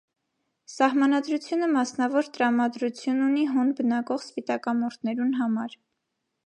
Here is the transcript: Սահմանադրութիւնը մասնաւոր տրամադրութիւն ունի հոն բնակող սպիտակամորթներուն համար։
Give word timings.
Սահմանադրութիւնը 0.75 1.67
մասնաւոր 1.75 2.31
տրամադրութիւն 2.39 3.23
ունի 3.29 3.47
հոն 3.53 3.73
բնակող 3.83 4.27
սպիտակամորթներուն 4.27 5.41
համար։ 5.45 5.83